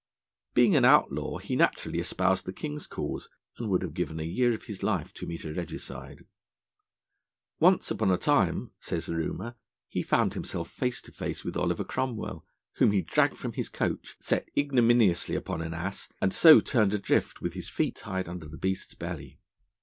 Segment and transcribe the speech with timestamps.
[0.55, 4.51] Being an outlaw, he naturally espoused the King's cause, and would have given a year
[4.51, 6.25] of his life to meet a Regicide.
[7.59, 12.43] Once upon a time, says rumour, he found himself face to face with Oliver Cromwell,
[12.77, 17.39] whom he dragged from his coach, set ignominiously upon an ass, and so turned adrift
[17.39, 19.39] with his feet tied under the beast's belly.